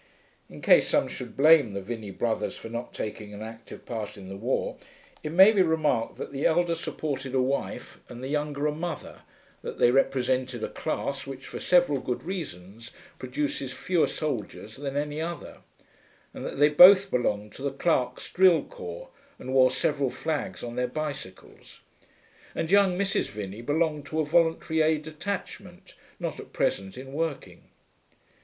(In 0.49 0.61
case 0.63 0.87
some 0.89 1.07
should 1.07 1.37
blame 1.37 1.73
the 1.73 1.79
Vinney 1.83 2.09
brothers 2.09 2.57
for 2.57 2.69
not 2.69 2.91
taking 2.91 3.35
an 3.35 3.43
active 3.43 3.85
part 3.85 4.17
in 4.17 4.29
the 4.29 4.35
war, 4.35 4.77
it 5.21 5.31
may 5.31 5.51
be 5.51 5.61
remarked 5.61 6.15
that 6.17 6.31
the 6.31 6.47
elder 6.47 6.73
supported 6.73 7.35
a 7.35 7.39
wife 7.43 7.99
and 8.09 8.23
the 8.23 8.27
younger 8.27 8.65
a 8.65 8.71
mother, 8.71 9.21
that 9.61 9.77
they 9.77 9.91
represented 9.91 10.63
a 10.63 10.69
class 10.69 11.27
which, 11.27 11.45
for 11.45 11.59
several 11.59 11.99
good 11.99 12.23
reasons, 12.23 12.89
produces 13.19 13.71
fewer 13.73 14.07
soldiers 14.07 14.75
than 14.75 14.97
any 14.97 15.21
other, 15.21 15.59
and 16.33 16.43
that 16.47 16.57
they 16.57 16.69
both 16.69 17.11
belonged 17.11 17.53
to 17.53 17.61
the 17.61 17.69
Clerks' 17.69 18.31
Drill 18.31 18.63
Corps, 18.63 19.09
and 19.37 19.53
wore 19.53 19.69
several 19.69 20.09
flags 20.09 20.63
on 20.63 20.75
their 20.77 20.87
bicycles. 20.87 21.81
And 22.55 22.71
young 22.71 22.97
Mrs. 22.97 23.29
Vinney 23.29 23.61
belonged 23.61 24.07
to 24.07 24.19
a 24.19 24.25
Voluntary 24.25 24.81
Aid 24.81 25.03
Detachment, 25.03 25.93
not 26.19 26.39
at 26.39 26.53
present 26.53 26.97
in 26.97 27.13
working.) 27.13 27.69